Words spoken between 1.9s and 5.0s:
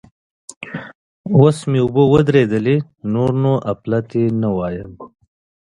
ودرېدلې؛ نور نو اپلاتي نه وایم.